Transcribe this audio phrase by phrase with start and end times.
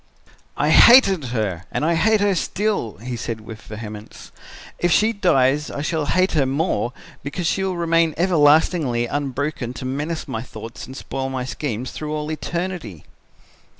[0.57, 4.31] "'I hated her and I hate her still,' he said with vehemence;
[4.79, 9.85] 'if she dies I shall hate her more because she will remain everlastingly unbroken to
[9.85, 13.03] menace my thoughts and spoil my schemes through all eternity.'